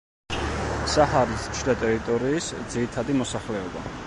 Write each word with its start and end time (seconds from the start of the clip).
საჰარის 0.93 1.45
შიდა 1.59 1.77
ტერიტორიის 1.83 2.51
ძირითადი 2.75 3.21
მოსახლეობა. 3.23 3.91